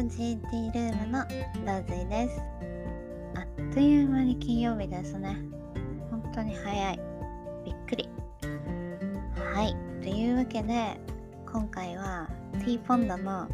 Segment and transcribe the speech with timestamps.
[0.00, 1.18] ロジーティールームの
[1.66, 2.40] ローズイです。
[3.36, 5.36] あっという間に金曜日ですね。
[6.10, 7.00] 本当に早い。
[7.66, 8.08] びっくり。
[9.54, 9.76] はい。
[10.02, 10.98] というわけで
[11.52, 12.30] 今回は
[12.64, 13.46] T ポンドの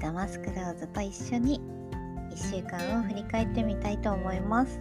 [0.00, 1.60] ダマスクローズと一緒に
[2.30, 4.80] 1週間を振り返ってみたいと思います。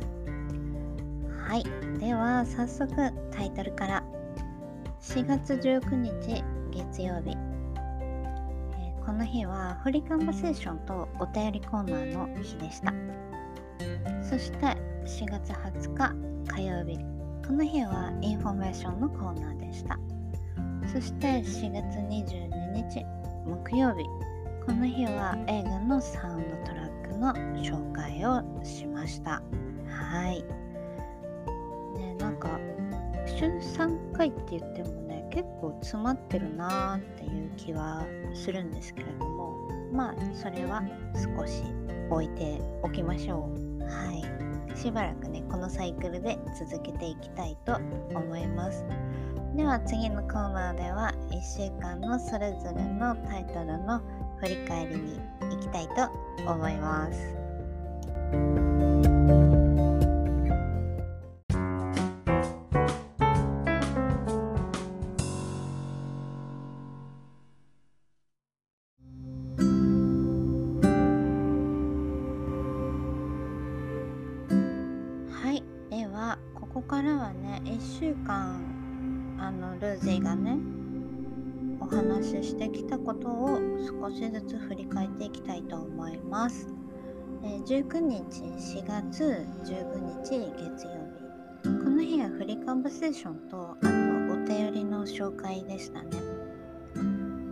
[1.49, 1.65] はい。
[1.99, 2.95] では早速
[3.31, 4.03] タイトルから。
[5.01, 7.48] 4月19日月曜日。
[9.19, 12.93] この日は free conversation とお便りコーナーの日でした。
[14.23, 16.97] そして4月20日火曜日
[17.45, 19.99] この日はインフォメーションのコーナーでした。
[20.89, 23.05] そして4月22日
[23.45, 24.05] 木曜日
[24.65, 29.41] この日は映画のサウンドトラックの紹介をしました。
[29.89, 30.45] はい。
[31.99, 32.57] ねなんか
[33.25, 39.57] 週3回って言ってもね結構詰まってるなーっていう気はするんですけれども
[39.91, 40.81] まあそれは
[41.37, 41.63] 少し
[42.09, 43.83] 置いておきましょう。
[43.83, 44.23] はい。
[44.77, 47.75] しばらくねこのサイクルで続けていきたいと
[48.15, 48.85] 思います。
[49.55, 54.01] では次のコーナーでは1週間のそれぞれのタイトルの
[54.39, 56.09] 振り返りに行きたいと
[56.49, 57.35] 思います。
[82.59, 83.57] してきたことを
[84.01, 86.67] 少しずつ振り返っていきたいと思います。
[87.41, 90.91] えー19日4月19日月曜
[91.63, 96.09] 日この日はフリカンバセーションとあとお便りの紹介でしたね。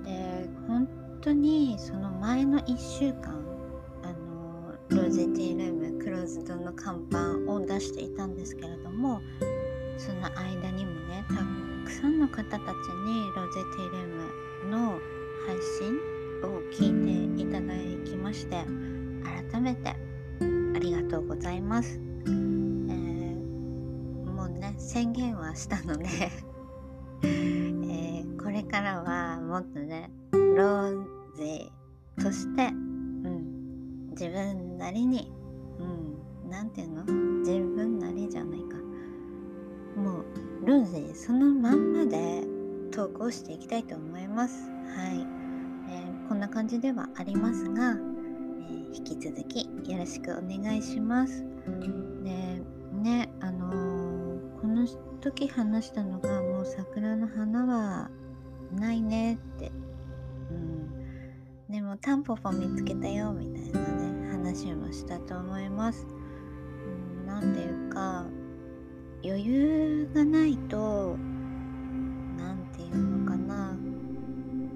[0.03, 0.89] で本
[1.21, 3.33] 当にその前の1週間
[4.03, 9.21] あのロゼティールームクローズドの看板を出していたんですけれども
[9.98, 11.36] その間にもねた
[11.86, 15.00] くさんの方たちにロゼティルームの
[15.45, 15.98] 配信
[16.44, 17.73] を聞いていただ
[18.05, 18.66] きまして
[19.52, 22.48] 改めてありがとうございます、えー
[24.32, 26.06] もうね宣言はしたので、
[27.23, 31.06] えーこれからはもっとねロー
[31.38, 31.72] ゼ
[32.23, 35.32] として、うん、自分なりに、
[35.80, 37.04] うん、なんていうの？
[37.39, 38.77] 自分なりじゃないか。
[40.00, 42.57] もうルーゼそのまんまで
[42.97, 44.71] 投稿していきたいと思います。
[44.95, 45.19] はい、
[45.87, 51.45] えーこんな感じではありますが、えー引き続きよろしくお願いします。
[52.23, 52.59] で
[52.93, 54.87] ねあのーこの
[55.21, 58.09] 時話したのがもう桜の花は
[58.71, 59.71] ないねって、
[60.49, 66.08] うん、でもタンポポ見つけたよみたいなね話もしたと思います。
[67.21, 68.25] うん、なていうか
[69.23, 71.15] 余裕がないと
[72.80, 73.76] なんていうのかな？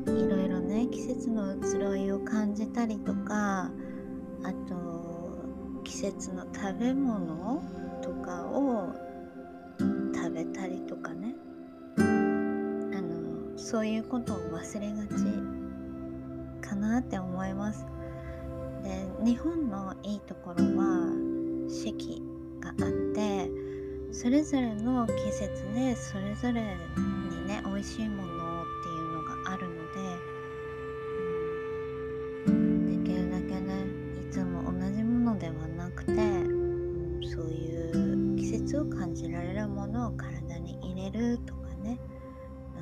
[0.08, 3.70] いろいろね季節の移ろいを感じたりとか
[4.44, 5.44] あと
[5.84, 7.62] 季節の食べ物
[8.02, 8.94] とかを
[10.14, 11.36] 食べたりとかね。
[11.98, 17.86] あのそういうことを忘れがちかなって思います。
[18.84, 21.08] で日本のいいところは
[21.70, 22.22] 四季
[22.60, 22.76] があっ
[23.14, 23.41] て
[24.22, 29.74] それぞれの季節でそれぞれにね美味しいものっていうのがあるの
[32.46, 33.74] で、うん、できるだけね
[34.30, 42.00] いつも同じものではなくて、うん、そういう季節を感じられるものを体に入れるとかね、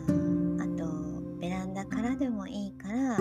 [0.09, 3.17] うん、あとベランダからでもいいから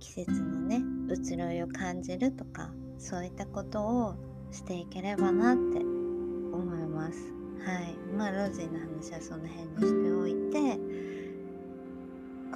[0.00, 0.80] 季節のね
[1.12, 4.14] 移ろいを感じるとかそういったことを
[4.50, 5.93] していければなって
[7.04, 7.32] ます。
[7.64, 7.94] はい。
[8.16, 10.78] まあ、ロジーの話はその辺にしておいて、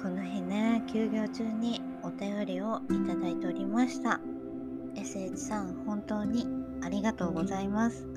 [0.01, 4.19] この日ね、休業中にお便りをいただいておりました。
[4.95, 6.47] SH さん、本当に
[6.81, 8.07] ありがとうございます。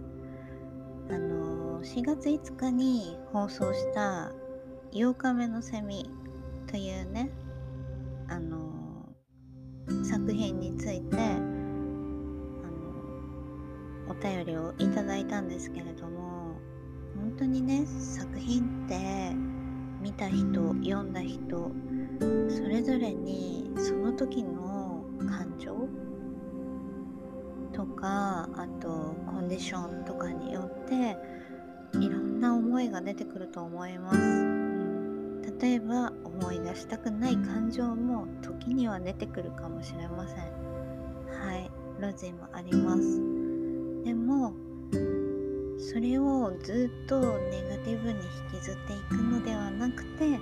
[1.11, 4.33] あの、4月5日に放送した
[4.93, 6.09] 8日目のセミ
[6.67, 7.31] というね、
[8.29, 9.09] あの、
[10.05, 11.53] 作品について、
[14.09, 16.22] お便りをいただいたんですけれども
[17.33, 19.35] 本当にね作品って
[20.03, 21.73] 見た人読んだ人
[22.49, 25.89] それぞれにその時の感情？
[27.73, 31.17] とかあとコンディションとかによって
[31.99, 40.39] いろんな思いが出てくると思います、うん、例えば思い出したくない感情も時には出てくるかもしれません。
[40.39, 41.71] はい。
[41.99, 43.03] ロジもあります。
[44.05, 44.53] でも
[45.83, 48.21] それをずっとネガティブに
[48.53, 50.39] 引きずっていくのではなくて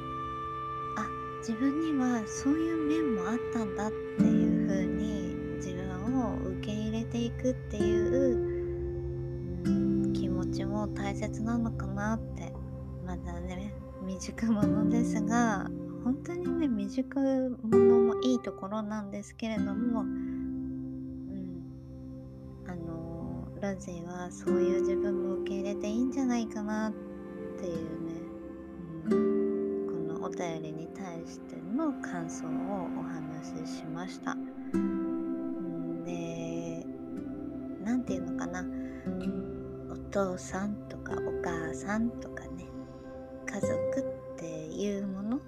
[0.99, 1.07] あ
[1.39, 8.51] 自分にはそういう面もあったんだっていう風に自分を受け入れていくっていう、
[10.13, 12.53] 気持ちも大切なのかなって
[13.07, 13.73] まだね
[14.07, 15.71] 未熟者ですが
[16.05, 17.19] 本当にね未熟
[17.63, 20.05] 者もいいところなんですけれども、
[23.61, 26.93] ラジーはそういう自分も受け入れていいんじゃないかなっ
[27.61, 27.75] ていう
[28.07, 28.13] ね、
[29.05, 32.49] うん、このお便りに対しての感想を
[32.99, 34.33] お話ししました。
[34.33, 36.87] ん、で
[37.85, 38.65] 何て言うのかな。
[39.93, 42.67] お父さんとかお母さんとかね。
[43.47, 43.71] 家族
[44.37, 45.41] っていうもの、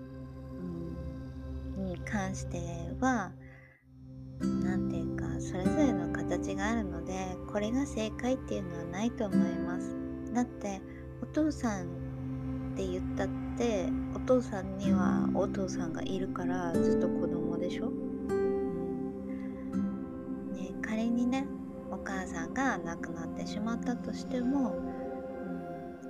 [1.79, 2.59] うん、に関して
[3.01, 3.33] は
[5.53, 9.95] それぞれの形があるのでこれが正解っていうのはないと思います。
[10.33, 10.81] だって
[11.23, 11.87] お父さんっ
[12.75, 13.29] て言ったっ
[13.59, 17.91] てお父さんにはお父さんがいるからずっと子供でしょ、う
[19.77, 21.47] んね、仮にね
[21.91, 24.79] お母さんが亡くなってしまったとしても、うん、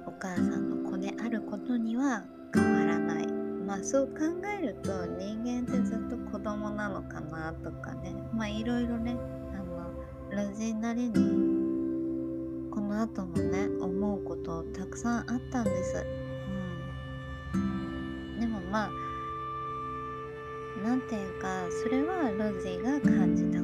[0.06, 2.24] お母さんの子であることには
[2.54, 3.26] 変わらない。
[3.26, 4.14] まあそう考
[4.60, 6.31] えると人間ってずっと子
[7.02, 8.14] のかなとかね。
[8.34, 9.16] まあいろいろね
[9.54, 9.92] あの
[10.30, 11.52] ラジなりに
[12.70, 16.06] この後もね思うことたくさんあったんです、
[17.54, 18.90] うん、でもまあ
[20.82, 23.61] なんていうかそれはロジーが感じた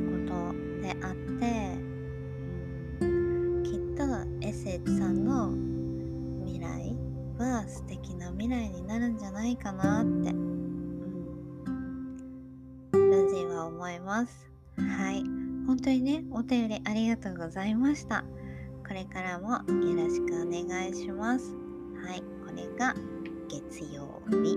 [16.48, 18.24] 便りありがとうございました。
[18.86, 21.54] これからもよろしくお願いします。
[22.02, 22.22] はい。
[22.46, 22.94] これが
[23.50, 24.56] 月曜日。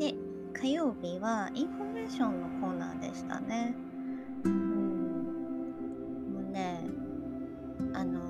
[0.00, 0.14] で、
[0.60, 3.76] 火曜日はインフォメーションのコーナーでしたね。
[4.44, 5.22] うん。
[6.34, 6.84] もうね、
[7.94, 8.20] あの、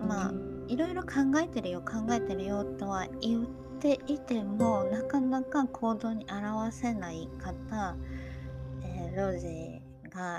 [0.00, 0.32] まあ、
[0.66, 3.46] いろいろ考えてるよ考えてるよとは言っ
[3.80, 7.94] ていてもなかなか行動に表せない方、
[8.82, 9.38] えー、ロー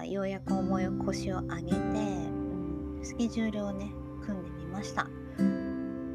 [0.06, 3.92] ようやく重い腰を上げて、うん、スケジュールをね
[4.26, 5.08] 組んでみました。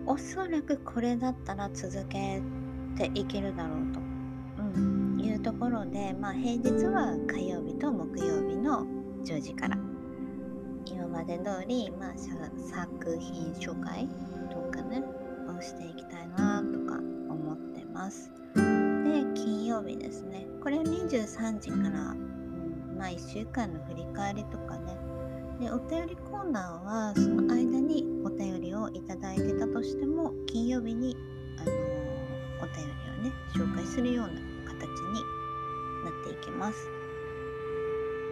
[0.07, 2.41] おそらくこれだったら続け
[2.97, 4.01] ていけるだろうと、
[4.63, 8.87] うん、いうところで、まあ、平日は火曜日と木曜日の
[9.25, 9.79] 10時から。
[10.87, 14.09] 今まで通り、まあ、作品紹介
[14.51, 15.03] とかね
[15.47, 16.99] をしていきたいなとか
[17.29, 18.33] 思ってます。
[18.55, 18.61] で
[19.35, 20.47] 金曜日ですね。
[20.63, 22.17] これ23時から、
[23.01, 24.95] まあ1週間の振り返りとかね。
[25.59, 31.17] でお便りコーナーはその間にお便りをいただいてたとしても金曜日に、
[31.59, 31.75] あのー、
[32.63, 35.23] お便りをね紹介するような形に
[36.05, 36.89] なっていきます。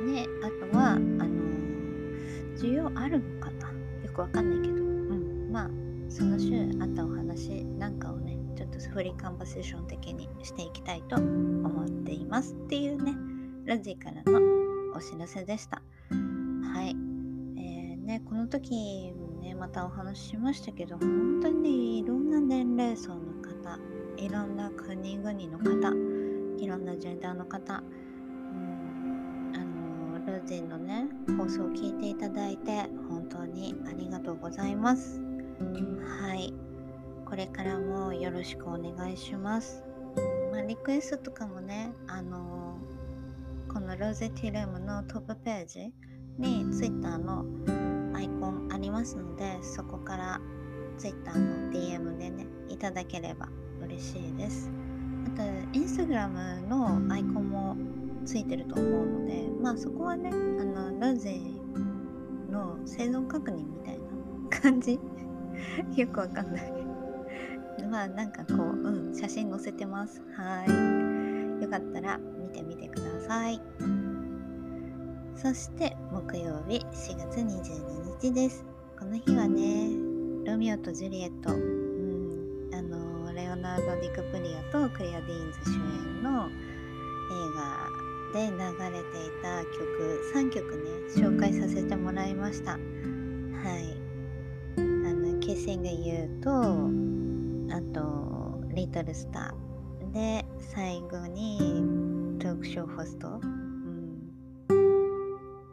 [0.06, 1.48] であとはあのー
[2.58, 3.68] 需要あるのかな？
[4.04, 5.70] よくわかんないけど、うん、まあ
[6.10, 12.54] その週あったお話なんかをねちょっとフリーカンバセーション的にしていきたいと思っています。
[12.54, 13.14] っていうね
[13.64, 14.57] ラジからの
[14.98, 15.80] お知らせでした。
[16.10, 16.90] はい。
[17.56, 23.78] えー、ねこの時もねまたお話ししましたけど本当にいろんな年齢層の方
[24.16, 25.94] いろんな国々の方
[26.62, 27.82] いろんなジェンダーの方
[30.26, 31.06] ルーティンのね
[31.38, 35.22] 放送を聞いていただいて本当にありがとうございます。
[36.20, 36.52] はい。
[37.24, 39.82] これからもよろしくお願いします。
[40.52, 42.78] まあ、リクエストとかもねあの、
[43.72, 45.92] このローゼティルームのトップページ
[46.38, 47.44] に Twitter の
[48.14, 50.40] アイコンありますのでそこから
[50.96, 53.48] Twitter の DM でねいただければ
[53.82, 54.70] 嬉しいです。
[55.26, 55.42] あと
[55.78, 57.76] Instagram のアイコンも
[58.24, 61.38] ついてると思うのでまあそこはねあのラゼ
[62.50, 64.98] の生存確認みたいな感じ？
[65.96, 66.72] よくわかんない。
[67.90, 70.22] まあなんかこううん写真載せてます。
[70.34, 71.62] はい。
[71.62, 72.97] よかったら見てみてください。
[73.18, 73.60] ださい。
[75.34, 78.64] そして木曜日4月22日です。
[78.98, 79.90] この日はね
[80.44, 86.50] ロミオとジュリエット、うん、あのレオナルド・ディクプリアとクレア・ディーンズ主演の映
[87.54, 87.88] 画
[88.34, 89.78] で流れていた曲
[90.34, 92.72] 3曲ね紹介させてもらいました。
[92.72, 92.80] はい。
[94.76, 96.50] あの「Kissing You」と
[97.74, 99.54] あと「Little Star」
[100.12, 102.07] で最後に
[102.38, 103.46] トークショーホスト、う
[104.74, 104.78] ん。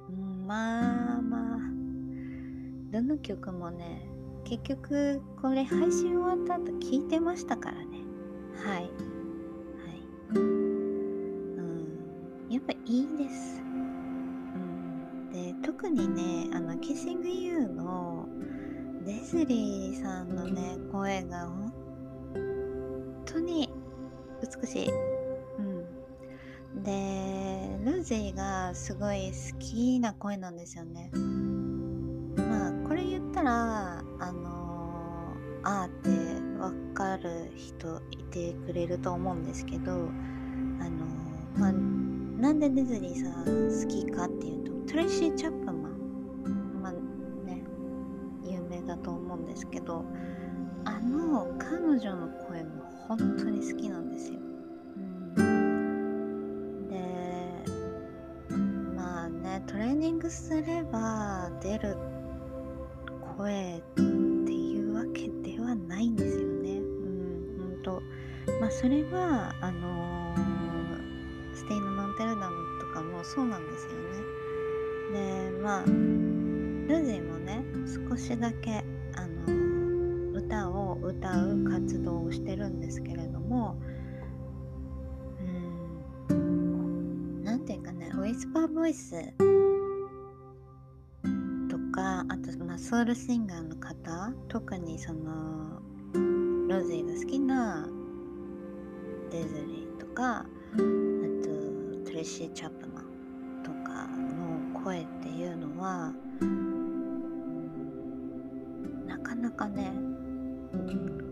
[0.10, 1.60] うん、まあまあ。
[2.92, 4.08] どの曲もね
[4.46, 8.00] 結局これ配信終わった後聞いてましたからね。
[8.56, 8.82] はい。
[8.82, 8.90] はい。
[10.36, 10.40] う
[11.62, 11.88] ん。
[12.50, 13.62] やっぱいいです。
[13.62, 13.66] う
[14.58, 15.30] ん。
[15.32, 18.28] で特にねあの「Kissing You」の
[19.06, 21.74] デズリーさんのね声が本
[23.26, 23.70] 当に
[24.62, 25.15] 美しい。
[28.76, 31.10] すごい好きな声なんですよね
[32.36, 36.10] まあこれ言ったらあのー、あーって
[36.60, 46.92] 分かる人いてくれると思うんですけどあのー、まあなんでディズリーさん好きかっていうとトレイシー・チャップマンまあ
[47.46, 47.64] ね
[48.44, 50.04] 有名だと思うんですけど
[50.84, 54.40] あの彼女の声も本当に好きなんですよ。
[60.30, 61.98] すれば出る
[63.38, 66.78] 声っていうわけではないんですよね。
[66.78, 68.02] うん、ほんと。
[68.60, 75.52] まあそれはあのー、ステイのノンテルダムとかもそうなんですよね。
[75.52, 77.64] でまあルゼもね
[78.10, 78.84] 少しだけ
[79.16, 83.78] あのー、歌を歌う活動をしてるんですけれども
[86.30, 89.16] うん何て言うかねウィスパーボイス
[92.78, 95.82] ソウルシンガーの方特にその
[96.68, 97.88] ロゼが好きな
[99.32, 100.46] デズリーとかあ
[101.44, 106.12] とトレシー・チャップマンとかの声っていうのは
[109.08, 109.94] なかなかね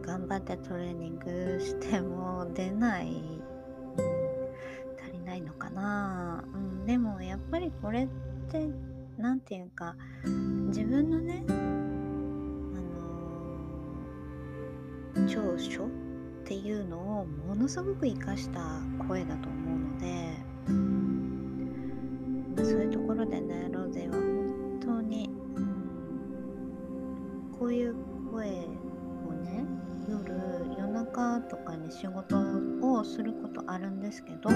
[0.02, 3.08] 頑張ってトレーニングしても出ない、
[5.02, 8.08] 足りないのかな、うん、でもやっぱりこれっ
[8.50, 8.70] て
[9.18, 9.96] 何て言うか
[10.76, 11.52] 自分のねあ
[15.20, 15.90] の、長所っ
[16.46, 20.08] ていうのをものすごく生かした声だと思うので、
[22.58, 25.30] ま、そういうところでねロゼは本当に、
[27.60, 27.96] こういう
[28.32, 29.68] 声をね
[30.10, 30.34] 夜
[30.76, 32.36] 夜中とかに仕事
[32.82, 34.56] をすることあるんですけど流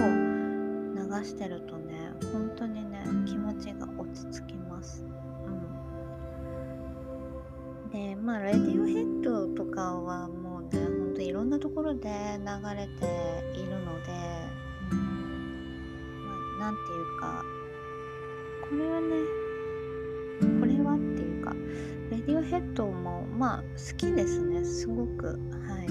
[1.24, 5.06] してるとね本当にね気持ちが落ち着きます。
[7.98, 12.10] うん、でまあレディオヘッドとかはもうねほんといろんなところで流
[12.76, 14.12] れているので、
[14.92, 14.98] うん
[16.60, 17.44] まあ、なんていうか
[18.70, 19.08] これはね
[20.60, 21.54] これはっていうか
[22.12, 25.28] レディオヘッドもまあ好きですねすごく。
[25.28, 25.88] はい。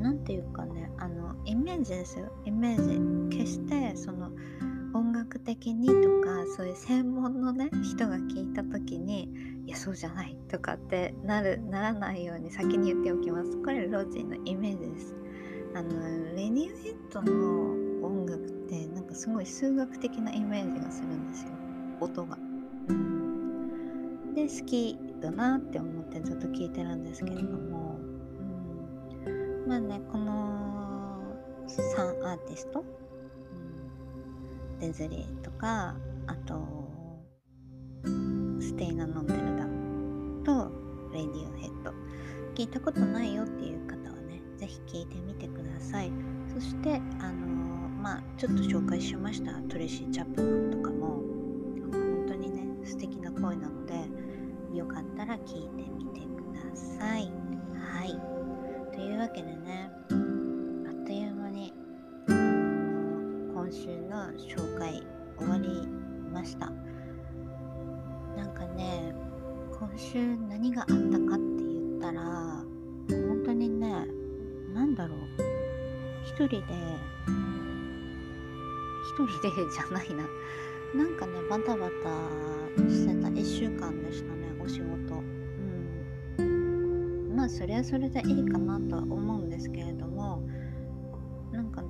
[0.00, 2.32] 何て言うかねあのイメージですよ。
[2.44, 3.36] イメージ。
[3.36, 4.30] 決してその
[5.50, 9.28] 的にとかそういう専門のね人が聞いた時に
[9.66, 13.56] いやそうじゃないとかってなるならないように先に言っておきます。
[13.62, 15.16] これロジーのイメージです。
[15.74, 15.90] あの
[16.36, 21.50] レニューヘッドの音楽ってなんかすごい数学的なイメージがするんですよ。
[22.00, 22.38] 音が、
[22.88, 27.98] うん、で好きだなって思ってずっと聞いてるんですけれども。
[29.26, 29.66] うん。
[29.66, 31.20] まあねこの
[31.66, 32.84] 3アーティスト、
[34.80, 35.94] うん、デズリーとか
[36.26, 36.90] あと
[38.60, 40.70] ステイナ・ノンテルダムと
[41.12, 41.92] レディオヘッド。
[42.54, 46.10] 聞いたことないよっていう方はね是非聞いてみてください。
[46.52, 47.46] そしてあの、
[48.02, 51.20] まあちょっと紹介しましたトレシー・チャップマンとかも。
[51.92, 53.94] 本当にね素敵な声なので
[54.74, 57.32] よかったら聞いてみてください。
[57.78, 58.20] はい。
[58.94, 59.90] というわけでね
[64.48, 65.02] 紹介
[65.38, 65.86] 終わり
[66.32, 66.70] ました。
[68.36, 69.14] なんかね
[69.78, 71.08] 今週何があったかって
[71.64, 72.22] 言ったら
[73.08, 74.06] 本当にね
[74.74, 75.18] 何だろう。
[76.24, 76.56] 一人で
[79.12, 80.24] 一人でじゃないな。
[80.94, 83.28] なんかねバタバタしてた。
[83.28, 85.22] 1週間でしたねお仕事。
[86.38, 87.34] うん。
[87.36, 90.42] まあそれはそれでいいかなとは思うんですけれども
[91.52, 91.82] なんか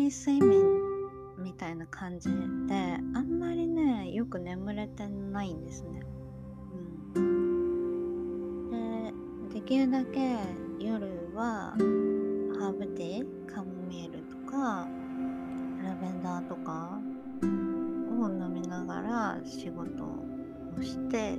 [0.00, 0.64] ギブミ睡眠
[1.36, 2.34] みたいな感じで
[3.14, 6.02] あんまりねよく眠れてないんですね。
[7.16, 8.70] うん、
[9.50, 10.36] でできるだけ
[10.78, 11.74] 夜は
[12.58, 14.88] ハーブティーカモミールとか
[15.82, 16.98] ラベンダーとか
[17.42, 21.34] を飲みながら仕事をして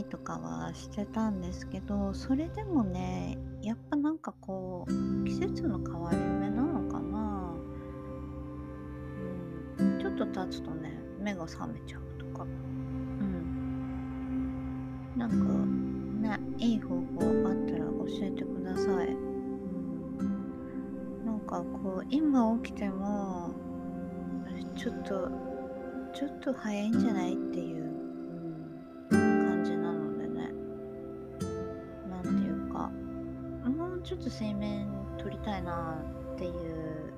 [0.00, 4.92] りとかはしてたんですけどそれでもねやっぱなんかこう
[5.24, 7.52] 季節の変わり目なのかな。
[9.78, 9.98] うん。
[10.00, 12.44] ちょっと経つとね目が覚めちゃうとか。
[12.44, 13.50] うん。
[15.16, 19.12] なんかねいい方法あったら教えてください、う
[20.22, 23.50] ん、なんかこう今起きても
[24.78, 25.28] ちょっと
[26.14, 27.69] ちょっと早いんじゃないっていう、
[34.10, 34.88] ちょっと水面
[35.18, 35.96] 取りたいな
[36.32, 37.12] っていう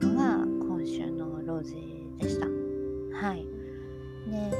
[0.00, 1.76] のが今週のローゼ
[2.16, 2.46] でした。
[2.46, 3.46] はい。
[4.26, 4.56] で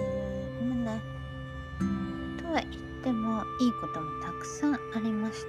[0.62, 1.02] まあね
[2.38, 5.48] とは言ってもいいこともたくさんありまして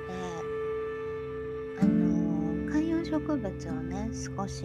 [1.81, 4.63] あの観葉植物をね少し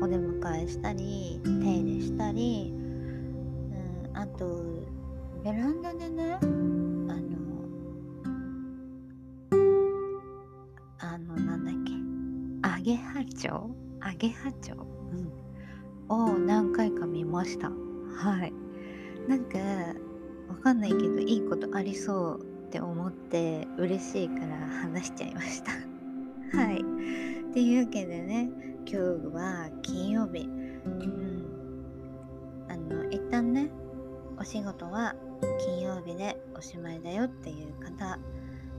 [0.00, 4.64] お出迎えしたり手入れしたり、うん、あと
[5.44, 6.38] ベランダでね
[12.88, 14.86] アゲハチョウアゲハチョウ、
[16.08, 17.68] うん、を何回か見ました。
[17.68, 18.52] はい。
[19.28, 19.58] なんか
[20.48, 25.72] わかんないけどいいことありそうって思って嬉しいから話しちゃいました。
[26.56, 26.76] はい。
[26.78, 28.48] っていうわけでね
[28.86, 28.96] 今日
[29.34, 31.44] は金曜日、うん、
[32.70, 33.70] あの一旦ね
[34.38, 35.14] お仕事は
[35.60, 38.18] 金曜日でおしまいだよっていう方、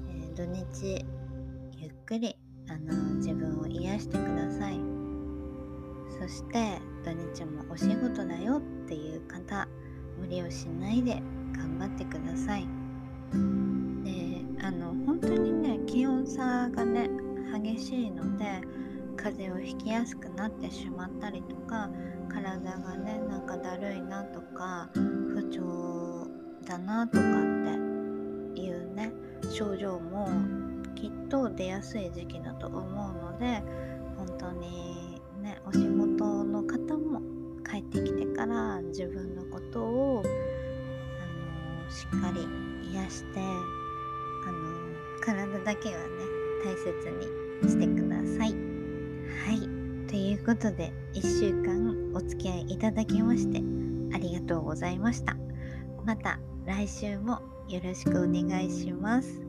[0.10, 1.06] えー、土日
[1.78, 2.36] ゆっくり
[2.70, 4.80] あの自分を癒してください。
[6.22, 9.68] そして土日もお仕事だよっていう方
[10.20, 11.22] 無理をしないで
[11.56, 12.68] 頑張ってください。
[14.04, 17.10] であの本当にね気温差がね
[17.54, 18.62] 激しいので
[19.16, 21.90] 風邪をひきやすくなってしまったりとか
[22.30, 26.28] 体がねなんかだるいなとか不調
[26.66, 27.32] だなとかっ
[28.54, 29.12] ていうね
[29.52, 30.30] 症状も
[31.00, 33.64] きっと出やすい時期だと思うので
[34.18, 37.22] 本当にねお仕事の方も
[37.70, 42.48] 帰ってきてから自分のことをあのしっかり
[42.92, 46.08] 癒してあの体だけはね
[46.64, 46.92] 大切
[47.64, 48.54] にしてください。
[49.46, 49.80] はい。
[50.10, 53.60] ということで、1週間お付き合いいただきまして
[54.14, 55.38] ありがとうございました。
[56.04, 59.49] また来週もよろしくお願いします。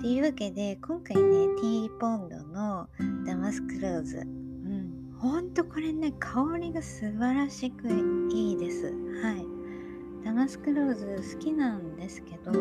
[0.00, 2.88] というわけで、今回ね、ティーポンドの
[3.26, 4.18] ダマスクローズ。
[4.18, 5.14] うん。
[5.18, 7.88] ほんとこれね、香りが素晴らしく
[8.30, 8.86] いいです。
[9.22, 9.44] はい。
[10.24, 12.52] ダマスクローズ好きなんですけど、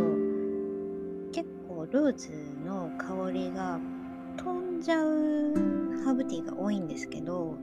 [1.32, 2.30] 結構ローズ
[2.66, 3.80] の香りが
[4.38, 5.54] 飛んじゃう
[6.06, 7.58] ハーブティーが多いんですけど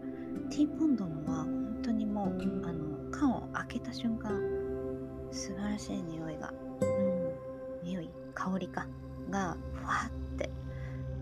[0.50, 4.30] ティーポンドのは本当にもうあの缶を開けた瞬間
[5.30, 8.86] 素晴らしい匂いがうん匂い香りか
[9.30, 10.50] がふわって。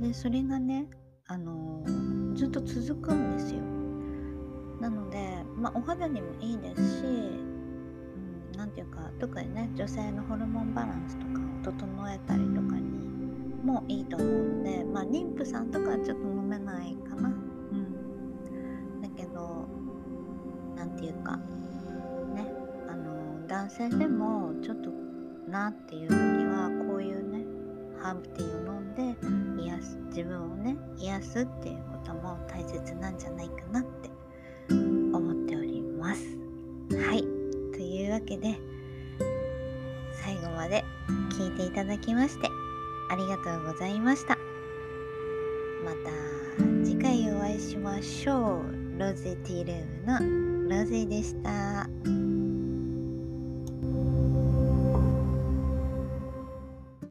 [0.00, 0.88] でそれがね
[1.26, 3.60] あのー、ずっと続くんですよ。
[4.80, 7.04] なのでまあお肌にもいいですし
[8.56, 12.82] 何、うん、ていうか特にね女性のホルモンバランスとかを整えたりとかに
[13.64, 17.28] もいいと思うんでまあ妊婦さんとかはちょっと飲めないかな。
[17.28, 19.00] うん。
[19.02, 19.68] だけど
[20.74, 22.52] 何て言うかね
[22.90, 24.90] あの男性でもちょっと
[25.48, 26.70] なっていう時は
[28.02, 34.10] ハーブティーを飲んで癒す自分をね癒すっていうことも大切なんじゃないかなって
[34.70, 36.36] 思っております
[36.96, 37.22] はい
[37.72, 38.58] というわけで
[40.24, 40.84] 最後まで
[41.30, 42.48] 聞いていただきまして
[43.12, 44.38] ありがとうございました。
[45.84, 48.98] また次回お会いしましょう。
[48.98, 52.21] ロゼティールームのロゼでした。